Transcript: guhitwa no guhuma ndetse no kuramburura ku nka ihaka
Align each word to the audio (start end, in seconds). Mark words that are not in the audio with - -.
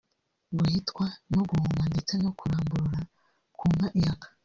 guhitwa 0.57 1.05
no 1.33 1.41
guhuma 1.49 1.83
ndetse 1.91 2.13
no 2.23 2.31
kuramburura 2.37 3.01
ku 3.57 3.65
nka 3.75 3.87
ihaka 3.99 4.27